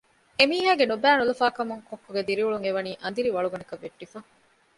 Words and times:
އެމީހާގެ 0.39 0.85
ނުބައި 0.91 1.17
ނުލަފާކަމުން 1.19 1.83
ކޮއްކޮގެ 1.87 2.21
ދިރިއުޅުން 2.27 2.65
އެވަނީ 2.65 2.91
އަނދިރި 3.03 3.29
ވަޅުގަނޑަކަށް 3.35 3.83
ވެއްޓިފަ 3.83 4.19